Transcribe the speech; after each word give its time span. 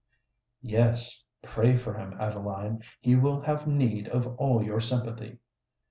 "Yes—pray 0.63 1.77
for 1.77 1.93
him, 1.93 2.15
Adeline: 2.19 2.81
he 3.01 3.15
will 3.15 3.41
have 3.41 3.67
need 3.67 4.07
of 4.07 4.25
all 4.39 4.63
your 4.63 4.79
sympathy!" 4.81 5.37